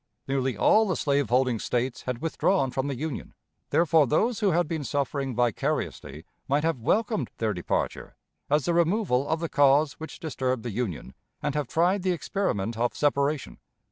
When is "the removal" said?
8.65-9.29